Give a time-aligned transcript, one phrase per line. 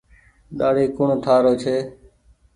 [0.57, 1.75] ڏآڙي ڪوڻ ٺآ رو ڇي۔